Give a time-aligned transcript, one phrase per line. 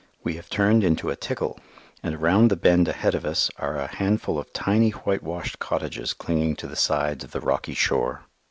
[0.23, 1.59] We have turned into a "tickle,"
[2.01, 6.55] and around the bend ahead of us are a handful of tiny whitewashed cottages clinging
[6.55, 8.23] to the sides of the rocky shore.